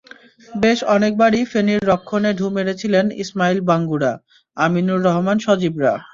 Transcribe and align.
বেশ 0.55 0.79
অনেকবারই 0.95 1.41
ফেনীর 1.51 1.81
রক্ষণে 1.91 2.31
ঢুঁ 2.39 2.49
মেরেছিলেন 2.55 3.05
ইসমাইল 3.23 3.57
বাঙ্গুরা, 3.69 4.11
আমিনুর 4.57 4.99
রহমান 5.07 5.37
সজীবরা। 5.39 5.93